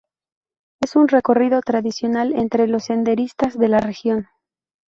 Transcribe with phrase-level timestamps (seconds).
[0.81, 4.27] Es un recorrido tradicional entre los senderistas de la región.